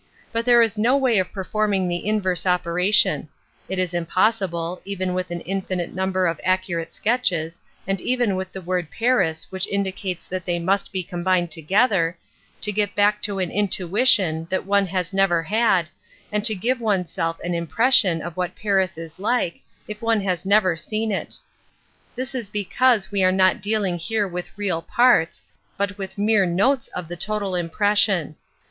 But 0.31 0.45
there 0.45 0.63
is 0.63 0.79
no 0.79 0.97
way 0.97 1.19
of 1.19 1.31
performing 1.31 1.87
the 1.87 2.07
inverse 2.07 2.47
operation; 2.47 3.29
it 3.69 3.77
is 3.77 3.93
impossible, 3.93 4.81
even 4.83 5.13
with 5.13 5.29
an 5.29 5.41
infinite 5.41 5.93
number 5.93 6.25
of 6.25 6.41
accurate 6.43 6.91
sketches, 6.91 7.61
and 7.85 8.01
even 8.01 8.35
with 8.35 8.51
the 8.51 8.63
word 8.63 8.89
"Paris" 8.89 9.45
which 9.51 9.67
indi 9.67 9.91
cates 9.91 10.25
that 10.27 10.43
they 10.43 10.57
must 10.57 10.91
be 10.91 11.03
combined 11.03 11.51
together, 11.51 12.17
to 12.61 12.71
get 12.71 12.95
back 12.95 13.21
to 13.21 13.37
an 13.37 13.51
intuition 13.51 14.47
that 14.49 14.65
one 14.65 14.87
has 14.87 15.13
never 15.13 15.45
bad, 15.51 15.87
and 16.31 16.43
to 16.45 16.55
give 16.55 16.81
oneself 16.81 17.37
an 17.43 17.53
impi 17.53 17.83
ession 17.89 18.23
of 18.25 18.35
what 18.35 18.55
Paris 18.55 18.97
is 18.97 19.19
like 19.19 19.59
if 19.87 20.01
one 20.01 20.21
has 20.21 20.47
never 20.47 20.75
seen 20.75 21.11
it. 21.11 21.35
This 22.15 22.33
is 22.33 22.49
because 22.49 23.11
we 23.11 23.21
are 23.23 23.31
not 23.31 23.61
dealing 23.61 23.99
here 23.99 24.27
with 24.27 24.49
real 24.57 24.81
parts, 24.81 25.43
but 25.77 25.99
with 25.99 26.17
mere 26.17 26.47
notes 26.47 26.87
of 26.87 27.07
the 27.07 27.15
total 27.15 27.53
impression. 27.53 28.35